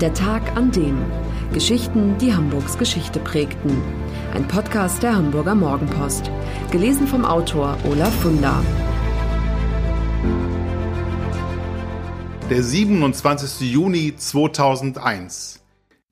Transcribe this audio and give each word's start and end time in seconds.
Der 0.00 0.14
Tag 0.14 0.56
an 0.56 0.70
dem. 0.70 0.96
Geschichten, 1.52 2.16
die 2.18 2.32
Hamburgs 2.32 2.78
Geschichte 2.78 3.18
prägten. 3.18 3.82
Ein 4.32 4.46
Podcast 4.46 5.02
der 5.02 5.16
Hamburger 5.16 5.56
Morgenpost. 5.56 6.30
Gelesen 6.70 7.08
vom 7.08 7.24
Autor 7.24 7.76
Olaf 7.84 8.14
Funder. 8.20 8.64
Der 12.48 12.62
27. 12.62 13.72
Juni 13.72 14.14
2001. 14.16 15.64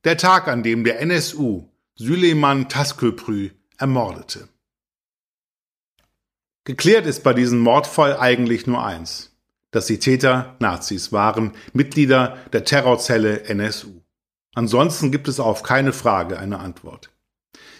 Der 0.03 0.17
Tag, 0.17 0.49
an 0.49 0.65
dem 0.65 0.83
der 0.83 0.99
NSU 0.99 1.69
Süleyman 1.95 2.69
Tasköprü 2.69 3.51
ermordete. 3.79 4.49
Geklärt 6.65 7.07
ist 7.07 7.23
bei 7.23 7.35
diesem 7.35 7.61
Mordfall 7.61 8.17
eigentlich 8.17 8.67
nur 8.67 8.85
eins 8.85 9.36
dass 9.77 9.85
die 9.85 9.99
Täter 9.99 10.57
Nazis 10.59 11.13
waren, 11.13 11.53
Mitglieder 11.75 12.39
der 12.55 12.65
Terrorzelle 12.65 13.45
NSU. 13.45 14.01
Ansonsten 14.55 15.11
gibt 15.11 15.29
es 15.29 15.39
auf 15.39 15.63
keine 15.63 15.93
Frage 15.93 16.39
eine 16.39 16.61
Antwort. 16.61 17.11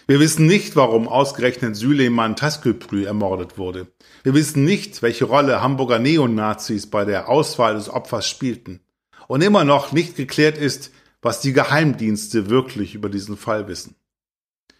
Wir 0.05 0.19
wissen 0.19 0.45
nicht, 0.45 0.75
warum 0.75 1.07
ausgerechnet 1.07 1.75
Süleyman 1.75 2.35
Tasköprü 2.35 3.05
ermordet 3.05 3.57
wurde. 3.57 3.87
Wir 4.21 4.35
wissen 4.35 4.63
nicht, 4.63 5.01
welche 5.01 5.25
Rolle 5.25 5.63
Hamburger 5.63 5.97
Neonazis 5.97 6.85
bei 6.85 7.03
der 7.03 7.29
Auswahl 7.29 7.73
des 7.73 7.89
Opfers 7.89 8.29
spielten. 8.29 8.79
Und 9.27 9.41
immer 9.41 9.63
noch 9.63 9.91
nicht 9.91 10.15
geklärt 10.15 10.59
ist, 10.59 10.91
was 11.23 11.41
die 11.41 11.51
Geheimdienste 11.51 12.47
wirklich 12.47 12.93
über 12.93 13.09
diesen 13.09 13.37
Fall 13.37 13.67
wissen. 13.67 13.95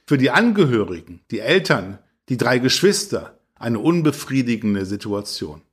Für 0.05 0.19
die 0.19 0.29
Angehörigen, 0.29 1.21
die 1.31 1.39
Eltern, 1.39 1.97
die 2.29 2.37
drei 2.37 2.59
Geschwister 2.59 3.39
eine 3.55 3.79
unbefriedigende 3.79 4.85
Situation. 4.85 5.63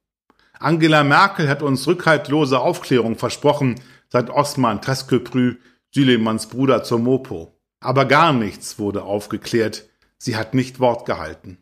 Angela 0.65 1.05
Merkel 1.05 1.47
hat 1.51 1.63
uns 1.63 1.87
rückhaltlose 1.87 2.59
Aufklärung 2.59 3.19
versprochen, 3.19 3.83
sagt 4.09 4.31
Osman 4.31 4.81
Tasköprü, 4.81 5.57
Süleymans 5.95 6.47
Bruder 6.47 6.83
zur 6.83 7.01
Mopo. 7.01 7.61
Aber 7.81 8.07
gar 8.07 8.33
nichts 8.33 8.79
wurde 8.79 9.03
aufgeklärt. 9.03 9.85
Sie 10.17 10.37
hat 10.37 10.55
nicht 10.55 10.81
Wort 10.81 11.05
gehalten. 11.05 11.59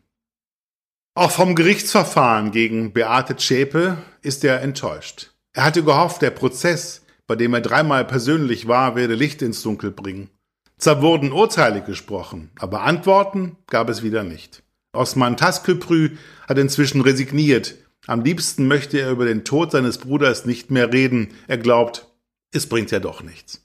Auch 1.15 1.31
vom 1.31 1.53
Gerichtsverfahren 1.53 2.51
gegen 2.51 2.93
Beate 2.93 3.35
Zschäpe 3.35 3.97
ist 4.21 4.45
er 4.45 4.61
enttäuscht. 4.61 5.31
Er 5.51 5.65
hatte 5.65 5.83
gehofft, 5.83 6.21
der 6.21 6.31
Prozess, 6.31 7.01
bei 7.27 7.35
dem 7.35 7.53
er 7.53 7.61
dreimal 7.61 8.05
persönlich 8.05 8.69
war, 8.69 8.95
werde 8.95 9.15
Licht 9.15 9.41
ins 9.41 9.61
Dunkel 9.61 9.91
bringen. 9.91 10.29
Zwar 10.77 11.01
wurden 11.01 11.33
Urteile 11.33 11.81
gesprochen, 11.81 12.51
aber 12.57 12.83
Antworten 12.83 13.57
gab 13.67 13.89
es 13.89 14.01
wieder 14.01 14.23
nicht. 14.23 14.63
Osman 14.93 15.35
Tasköprü 15.35 16.11
hat 16.47 16.57
inzwischen 16.57 17.01
resigniert, 17.01 17.75
am 18.07 18.21
liebsten 18.21 18.67
möchte 18.67 18.99
er 18.99 19.11
über 19.11 19.25
den 19.25 19.45
Tod 19.45 19.71
seines 19.71 19.97
Bruders 19.97 20.45
nicht 20.45 20.71
mehr 20.71 20.91
reden. 20.91 21.29
Er 21.47 21.57
glaubt, 21.57 22.07
es 22.51 22.67
bringt 22.67 22.91
ja 22.91 22.99
doch 22.99 23.23
nichts. 23.23 23.61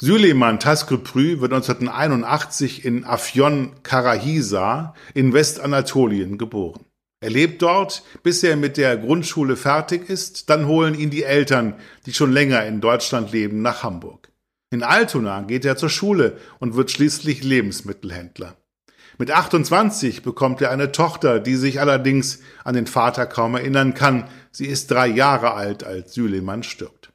Süleyman 0.00 0.60
Tasköprü 0.60 1.40
wird 1.40 1.52
1981 1.52 2.86
in 2.86 3.04
Afyon 3.04 3.82
Karahisa 3.82 4.94
in 5.12 5.34
Westanatolien 5.34 6.38
geboren. 6.38 6.86
Er 7.22 7.28
lebt 7.28 7.60
dort, 7.60 8.02
bis 8.22 8.42
er 8.42 8.56
mit 8.56 8.78
der 8.78 8.96
Grundschule 8.96 9.56
fertig 9.56 10.08
ist, 10.08 10.48
dann 10.48 10.66
holen 10.66 10.98
ihn 10.98 11.10
die 11.10 11.24
Eltern, 11.24 11.74
die 12.06 12.14
schon 12.14 12.32
länger 12.32 12.64
in 12.64 12.80
Deutschland 12.80 13.32
leben, 13.32 13.60
nach 13.60 13.82
Hamburg. 13.82 14.32
In 14.70 14.82
Altona 14.82 15.42
geht 15.42 15.66
er 15.66 15.76
zur 15.76 15.90
Schule 15.90 16.38
und 16.60 16.76
wird 16.76 16.90
schließlich 16.90 17.42
Lebensmittelhändler. 17.44 18.56
Mit 19.20 19.30
28 19.30 20.22
bekommt 20.22 20.62
er 20.62 20.70
eine 20.70 20.92
Tochter, 20.92 21.40
die 21.40 21.56
sich 21.56 21.78
allerdings 21.78 22.38
an 22.64 22.74
den 22.74 22.86
Vater 22.86 23.26
kaum 23.26 23.54
erinnern 23.54 23.92
kann. 23.92 24.26
Sie 24.50 24.64
ist 24.64 24.90
drei 24.90 25.08
Jahre 25.08 25.52
alt, 25.52 25.84
als 25.84 26.14
Süleyman 26.14 26.62
stirbt. 26.62 27.12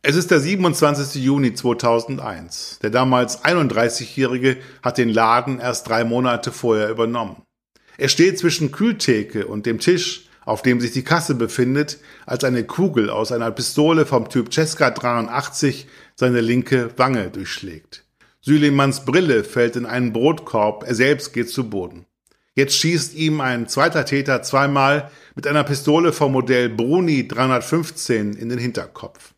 Es 0.00 0.16
ist 0.16 0.30
der 0.30 0.40
27. 0.40 1.22
Juni 1.22 1.52
2001. 1.52 2.78
Der 2.82 2.88
damals 2.88 3.44
31-Jährige 3.44 4.56
hat 4.82 4.96
den 4.96 5.10
Laden 5.10 5.60
erst 5.60 5.86
drei 5.86 6.02
Monate 6.02 6.50
vorher 6.50 6.88
übernommen. 6.88 7.42
Er 7.98 8.08
steht 8.08 8.38
zwischen 8.38 8.72
Kühltheke 8.72 9.46
und 9.46 9.66
dem 9.66 9.80
Tisch, 9.80 10.30
auf 10.46 10.62
dem 10.62 10.80
sich 10.80 10.92
die 10.92 11.04
Kasse 11.04 11.34
befindet, 11.34 11.98
als 12.24 12.42
eine 12.42 12.64
Kugel 12.64 13.10
aus 13.10 13.32
einer 13.32 13.50
Pistole 13.50 14.06
vom 14.06 14.30
Typ 14.30 14.50
Cesca 14.50 14.92
83 14.92 15.88
seine 16.16 16.40
linke 16.40 16.88
Wange 16.96 17.28
durchschlägt. 17.28 18.07
Süleymans 18.48 19.04
Brille 19.04 19.44
fällt 19.44 19.76
in 19.76 19.84
einen 19.84 20.14
Brotkorb, 20.14 20.82
er 20.86 20.94
selbst 20.94 21.34
geht 21.34 21.50
zu 21.50 21.68
Boden. 21.68 22.06
Jetzt 22.54 22.76
schießt 22.76 23.14
ihm 23.14 23.42
ein 23.42 23.68
zweiter 23.68 24.06
Täter 24.06 24.40
zweimal 24.40 25.10
mit 25.34 25.46
einer 25.46 25.64
Pistole 25.64 26.14
vom 26.14 26.32
Modell 26.32 26.70
Bruni 26.70 27.28
315 27.28 28.32
in 28.32 28.48
den 28.48 28.58
Hinterkopf. 28.58 29.34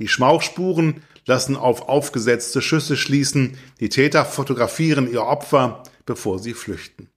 Die 0.00 0.08
Schmauchspuren 0.08 1.04
lassen 1.24 1.54
auf 1.54 1.88
aufgesetzte 1.88 2.60
Schüsse 2.60 2.96
schließen, 2.96 3.56
die 3.78 3.90
Täter 3.90 4.24
fotografieren 4.24 5.08
ihr 5.08 5.22
Opfer, 5.22 5.84
bevor 6.04 6.40
sie 6.40 6.54
flüchten. 6.54 7.10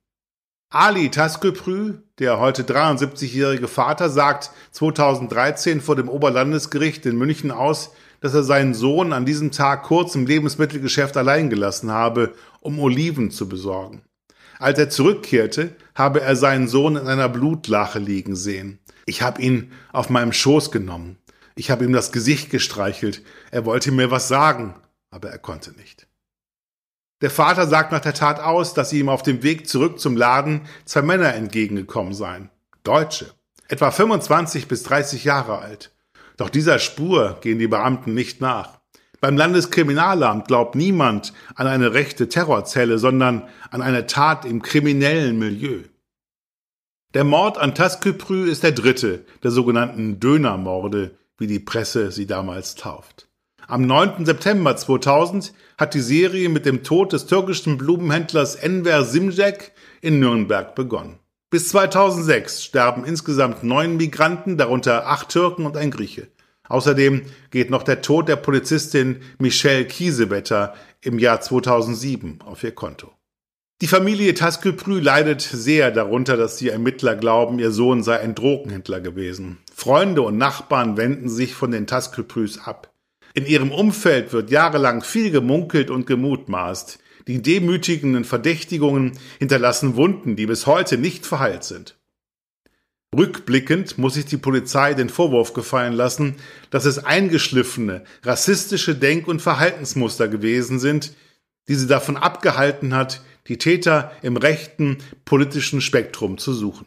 Ali 0.69 1.09
Tasköprü, 1.09 1.95
der 2.19 2.39
heute 2.39 2.61
73-jährige 2.61 3.67
Vater, 3.67 4.11
sagt 4.11 4.51
2013 4.73 5.81
vor 5.81 5.95
dem 5.95 6.07
Oberlandesgericht 6.07 7.03
in 7.07 7.17
München 7.17 7.49
aus, 7.49 7.93
dass 8.21 8.33
er 8.33 8.43
seinen 8.43 8.73
Sohn 8.73 9.11
an 9.11 9.25
diesem 9.25 9.51
Tag 9.51 9.83
kurz 9.83 10.15
im 10.15 10.25
Lebensmittelgeschäft 10.25 11.17
allein 11.17 11.49
gelassen 11.49 11.91
habe, 11.91 12.33
um 12.61 12.79
Oliven 12.79 13.31
zu 13.31 13.49
besorgen. 13.49 14.03
Als 14.59 14.77
er 14.79 14.89
zurückkehrte, 14.89 15.75
habe 15.95 16.21
er 16.21 16.35
seinen 16.35 16.67
Sohn 16.67 16.95
in 16.95 17.07
einer 17.07 17.29
Blutlache 17.29 17.99
liegen 17.99 18.35
sehen. 18.35 18.79
Ich 19.07 19.23
habe 19.23 19.41
ihn 19.41 19.71
auf 19.91 20.09
meinem 20.09 20.33
Schoß 20.33 20.71
genommen. 20.71 21.17
Ich 21.55 21.71
habe 21.71 21.83
ihm 21.83 21.93
das 21.93 22.11
Gesicht 22.11 22.51
gestreichelt. 22.51 23.23
Er 23.49 23.65
wollte 23.65 23.91
mir 23.91 24.11
was 24.11 24.27
sagen, 24.27 24.75
aber 25.09 25.29
er 25.29 25.39
konnte 25.39 25.71
nicht. 25.71 26.07
Der 27.21 27.31
Vater 27.31 27.67
sagt 27.67 27.91
nach 27.91 28.01
der 28.01 28.13
Tat 28.13 28.39
aus, 28.39 28.73
dass 28.73 28.93
ihm 28.93 29.09
auf 29.09 29.23
dem 29.23 29.43
Weg 29.43 29.67
zurück 29.67 29.99
zum 29.99 30.15
Laden 30.15 30.61
zwei 30.85 31.01
Männer 31.01 31.33
entgegengekommen 31.33 32.13
seien. 32.13 32.49
Deutsche. 32.83 33.33
Etwa 33.67 33.91
25 33.91 34.67
bis 34.67 34.83
30 34.83 35.23
Jahre 35.23 35.59
alt. 35.59 35.90
Doch 36.41 36.49
dieser 36.49 36.79
Spur 36.79 37.37
gehen 37.41 37.59
die 37.59 37.67
Beamten 37.67 38.15
nicht 38.15 38.41
nach. 38.41 38.79
Beim 39.19 39.37
Landeskriminalamt 39.37 40.47
glaubt 40.47 40.73
niemand 40.73 41.33
an 41.53 41.67
eine 41.67 41.93
rechte 41.93 42.29
Terrorzelle, 42.29 42.97
sondern 42.97 43.43
an 43.69 43.83
eine 43.83 44.07
Tat 44.07 44.45
im 44.45 44.63
kriminellen 44.63 45.37
Milieu. 45.37 45.81
Der 47.13 47.25
Mord 47.25 47.59
an 47.59 47.75
Tasköprü 47.75 48.49
ist 48.49 48.63
der 48.63 48.71
dritte 48.71 49.23
der 49.43 49.51
sogenannten 49.51 50.19
Dönermorde, 50.19 51.11
wie 51.37 51.45
die 51.45 51.59
Presse 51.59 52.11
sie 52.11 52.25
damals 52.25 52.73
tauft. 52.73 53.27
Am 53.67 53.85
9. 53.85 54.25
September 54.25 54.75
2000 54.75 55.53
hat 55.77 55.93
die 55.93 55.99
Serie 55.99 56.49
mit 56.49 56.65
dem 56.65 56.81
Tod 56.81 57.13
des 57.13 57.27
türkischen 57.27 57.77
Blumenhändlers 57.77 58.55
Enver 58.55 59.03
Simcek 59.03 59.73
in 60.01 60.19
Nürnberg 60.19 60.73
begonnen. 60.73 61.20
Bis 61.51 61.67
2006 61.67 62.63
sterben 62.63 63.03
insgesamt 63.03 63.61
neun 63.61 63.97
Migranten, 63.97 64.55
darunter 64.55 65.07
acht 65.07 65.27
Türken 65.27 65.65
und 65.65 65.75
ein 65.75 65.91
Grieche. 65.91 66.29
Außerdem 66.69 67.23
geht 67.49 67.69
noch 67.69 67.83
der 67.83 68.01
Tod 68.01 68.29
der 68.29 68.37
Polizistin 68.37 69.17
Michelle 69.37 69.83
Kiesewetter 69.83 70.73
im 71.01 71.19
Jahr 71.19 71.41
2007 71.41 72.39
auf 72.45 72.63
ihr 72.63 72.71
Konto. 72.71 73.11
Die 73.81 73.87
Familie 73.87 74.33
Tasköprü 74.33 75.01
leidet 75.01 75.41
sehr 75.41 75.91
darunter, 75.91 76.37
dass 76.37 76.55
die 76.55 76.69
Ermittler 76.69 77.17
glauben, 77.17 77.59
ihr 77.59 77.71
Sohn 77.71 78.01
sei 78.01 78.21
ein 78.21 78.33
Drogenhändler 78.33 79.01
gewesen. 79.01 79.57
Freunde 79.75 80.21
und 80.21 80.37
Nachbarn 80.37 80.95
wenden 80.95 81.27
sich 81.27 81.53
von 81.53 81.71
den 81.71 81.85
Tasköprüs 81.85 82.59
ab. 82.59 82.93
In 83.33 83.45
ihrem 83.45 83.73
Umfeld 83.73 84.31
wird 84.31 84.51
jahrelang 84.51 85.03
viel 85.03 85.31
gemunkelt 85.31 85.89
und 85.89 86.07
gemutmaßt. 86.07 86.99
Die 87.27 87.41
demütigenden 87.41 88.25
Verdächtigungen 88.25 89.17
hinterlassen 89.39 89.95
Wunden, 89.95 90.35
die 90.35 90.45
bis 90.45 90.65
heute 90.65 90.97
nicht 90.97 91.25
verheilt 91.25 91.63
sind. 91.63 91.97
Rückblickend 93.15 93.97
muss 93.97 94.13
sich 94.13 94.25
die 94.25 94.37
Polizei 94.37 94.93
den 94.93 95.09
Vorwurf 95.09 95.53
gefallen 95.53 95.93
lassen, 95.93 96.35
dass 96.69 96.85
es 96.85 97.03
eingeschliffene, 97.03 98.05
rassistische 98.23 98.95
Denk- 98.95 99.27
und 99.27 99.41
Verhaltensmuster 99.41 100.29
gewesen 100.29 100.79
sind, 100.79 101.13
die 101.67 101.75
sie 101.75 101.87
davon 101.87 102.15
abgehalten 102.15 102.95
hat, 102.95 103.21
die 103.47 103.57
Täter 103.57 104.13
im 104.21 104.37
rechten 104.37 104.99
politischen 105.25 105.81
Spektrum 105.81 106.37
zu 106.37 106.53
suchen. 106.53 106.85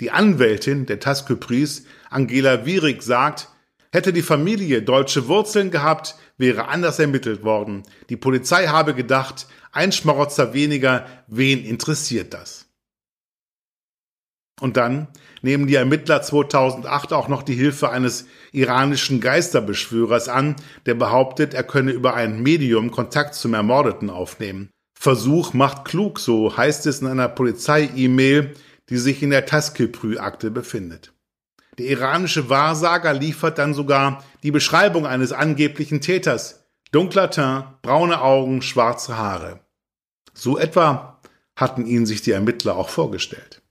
Die 0.00 0.10
Anwältin 0.10 0.86
der 0.86 0.98
Tasköpris, 0.98 1.84
Angela 2.08 2.66
Wierig, 2.66 3.02
sagt, 3.02 3.48
hätte 3.92 4.12
die 4.12 4.22
Familie 4.22 4.82
deutsche 4.82 5.28
Wurzeln 5.28 5.70
gehabt, 5.70 6.16
wäre 6.36 6.68
anders 6.68 6.98
ermittelt 6.98 7.44
worden. 7.44 7.82
Die 8.08 8.16
Polizei 8.16 8.66
habe 8.66 8.94
gedacht, 8.94 9.46
ein 9.72 9.92
Schmarotzer 9.92 10.52
weniger, 10.52 11.06
wen 11.26 11.64
interessiert 11.64 12.34
das? 12.34 12.66
Und 14.60 14.76
dann 14.76 15.08
nehmen 15.42 15.66
die 15.66 15.74
Ermittler 15.74 16.22
2008 16.22 17.12
auch 17.12 17.28
noch 17.28 17.42
die 17.42 17.54
Hilfe 17.54 17.90
eines 17.90 18.26
iranischen 18.52 19.20
Geisterbeschwörers 19.20 20.28
an, 20.28 20.56
der 20.86 20.94
behauptet, 20.94 21.54
er 21.54 21.64
könne 21.64 21.92
über 21.92 22.14
ein 22.14 22.42
Medium 22.42 22.90
Kontakt 22.90 23.34
zum 23.34 23.54
Ermordeten 23.54 24.10
aufnehmen. 24.10 24.70
Versuch 24.98 25.54
macht 25.54 25.86
klug, 25.86 26.20
so 26.20 26.56
heißt 26.56 26.86
es 26.86 27.00
in 27.00 27.06
einer 27.06 27.28
Polizei-E-Mail, 27.28 28.54
die 28.90 28.98
sich 28.98 29.22
in 29.22 29.30
der 29.30 29.46
Taskilprü-Akte 29.46 30.50
befindet. 30.50 31.14
Der 31.78 31.86
iranische 31.86 32.50
Wahrsager 32.50 33.14
liefert 33.14 33.56
dann 33.56 33.72
sogar 33.72 34.22
die 34.42 34.50
Beschreibung 34.50 35.06
eines 35.06 35.32
angeblichen 35.32 36.02
Täters. 36.02 36.59
Dunkler 36.92 37.30
Teint, 37.30 37.82
braune 37.82 38.20
Augen, 38.20 38.62
schwarze 38.62 39.16
Haare. 39.16 39.60
So 40.34 40.58
etwa 40.58 41.20
hatten 41.54 41.86
ihn 41.86 42.04
sich 42.04 42.22
die 42.22 42.32
Ermittler 42.32 42.76
auch 42.76 42.88
vorgestellt. 42.88 43.62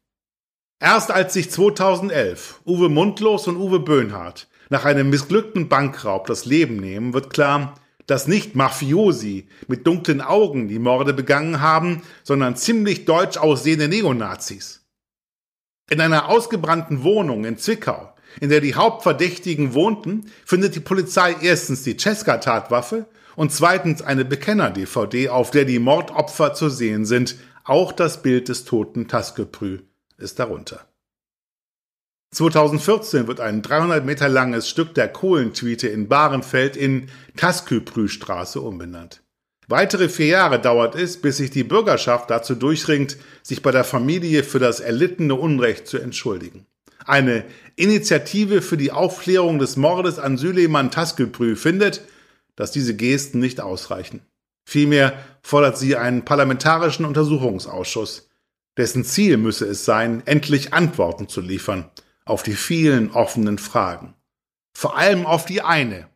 Erst 0.80 1.12
als 1.12 1.33
sich 1.33 1.51
2011 1.51 2.62
Uwe 2.66 2.88
Mundlos 2.88 3.48
und 3.48 3.57
Uwe 3.57 3.81
Böhnhardt 3.81 4.48
nach 4.69 4.86
einem 4.86 5.10
missglückten 5.10 5.68
Bankraub 5.68 6.27
das 6.27 6.45
Leben 6.45 6.77
nehmen, 6.77 7.13
wird 7.13 7.33
klar, 7.33 7.74
dass 8.06 8.27
nicht 8.27 8.56
Mafiosi 8.56 9.50
mit 9.68 9.86
dunklen 9.86 10.21
Augen 10.21 10.69
die 10.69 10.80
Morde 10.80 11.13
begangen 11.13 11.60
haben, 11.60 12.01
sondern 12.24 12.56
ziemlich 12.56 13.04
deutsch 13.04 13.38
aussehende 13.38 13.89
Neonazis. 13.89 14.86
In 15.89 16.00
einer 16.00 16.30
ausgebrannten 16.30 17.04
Wohnung 17.04 17.44
in 17.44 17.57
Zwickau, 17.57 18.13
in 18.39 18.49
der 18.49 18.61
die 18.61 18.75
Hauptverdächtigen 18.75 19.73
wohnten, 19.73 20.31
findet 20.45 20.75
die 20.75 20.79
Polizei 20.79 21.35
erstens 21.41 21.83
die 21.83 21.97
Cesca-Tatwaffe 21.97 23.05
und 23.35 23.51
zweitens 23.51 24.01
eine 24.01 24.25
Bekenner-DVD, 24.25 25.29
auf 25.29 25.51
der 25.51 25.65
die 25.65 25.79
Mordopfer 25.79 26.53
zu 26.53 26.69
sehen 26.69 27.05
sind. 27.05 27.35
Auch 27.63 27.91
das 27.91 28.21
Bild 28.21 28.49
des 28.49 28.65
toten 28.65 29.07
Taskeprü 29.07 29.79
ist 30.17 30.39
darunter. 30.39 30.85
2014 32.31 33.27
wird 33.27 33.39
ein 33.39 33.61
300 33.61 34.05
Meter 34.05 34.29
langes 34.29 34.69
Stück 34.69 34.93
der 34.93 35.07
Kohlentwiete 35.07 35.87
in 35.87 36.07
Bahrenfeld 36.07 36.77
in 36.77 37.09
Tasköprüstraße 37.37 38.61
umbenannt. 38.61 39.23
Weitere 39.67 40.09
vier 40.09 40.27
Jahre 40.27 40.59
dauert 40.59 40.95
es, 40.95 41.21
bis 41.21 41.37
sich 41.37 41.51
die 41.51 41.63
Bürgerschaft 41.63 42.29
dazu 42.29 42.55
durchringt, 42.55 43.17
sich 43.43 43.61
bei 43.61 43.71
der 43.71 43.83
Familie 43.83 44.43
für 44.43 44.59
das 44.59 44.79
erlittene 44.79 45.35
Unrecht 45.35 45.87
zu 45.87 45.97
entschuldigen. 45.97 46.65
Eine 47.05 47.45
Initiative 47.75 48.61
für 48.61 48.77
die 48.77 48.91
Aufklärung 48.91 49.59
des 49.59 49.77
Mordes 49.77 50.19
an 50.19 50.37
Süleyman 50.37 50.91
Tasköprü 50.91 51.55
findet, 51.55 52.01
dass 52.55 52.71
diese 52.71 52.95
Gesten 52.95 53.39
nicht 53.39 53.61
ausreichen. 53.61 54.21
Vielmehr 54.65 55.17
fordert 55.41 55.77
sie 55.77 55.95
einen 55.95 56.25
parlamentarischen 56.25 57.05
Untersuchungsausschuss. 57.05 58.29
Dessen 58.77 59.03
Ziel 59.03 59.37
müsse 59.37 59.65
es 59.65 59.85
sein, 59.85 60.21
endlich 60.25 60.73
Antworten 60.73 61.27
zu 61.27 61.41
liefern 61.41 61.89
auf 62.25 62.43
die 62.43 62.53
vielen 62.53 63.11
offenen 63.11 63.57
Fragen. 63.57 64.13
Vor 64.73 64.97
allem 64.97 65.25
auf 65.25 65.45
die 65.45 65.61
eine. 65.61 66.07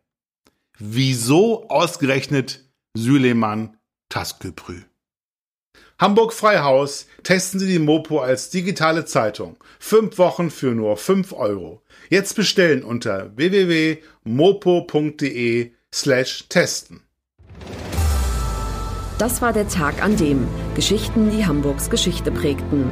Wieso 0.78 1.68
ausgerechnet 1.70 2.70
Süleyman 2.96 3.78
Tasköprü? 4.10 4.82
Hamburg 6.00 6.34
Freihaus 6.34 7.08
testen 7.24 7.60
Sie 7.60 7.68
die 7.68 7.80
Mopo 7.80 8.20
als 8.20 8.50
digitale 8.50 9.06
Zeitung. 9.06 9.58
Fünf 9.80 10.18
Wochen 10.18 10.50
für 10.50 10.74
nur 10.74 10.98
fünf 10.98 11.34
Euro. 11.34 11.82
Jetzt 12.10 12.36
bestellen 12.36 12.84
unter 12.84 13.32
www.mopo.de 13.38 14.02
slash 15.94 16.46
testen. 16.50 17.04
Das 19.20 19.42
war 19.42 19.54
der 19.54 19.68
Tag 19.70 20.04
an 20.04 20.18
dem 20.18 20.48
Geschichten, 20.76 21.30
die 21.30 21.46
Hamburgs 21.46 21.90
Geschichte 21.90 22.32
prägten. 22.32 22.92